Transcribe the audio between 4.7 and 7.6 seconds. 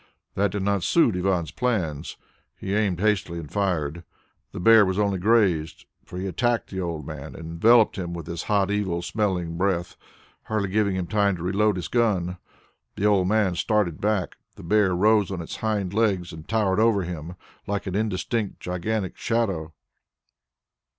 was only grazed, for he attacked the old man, and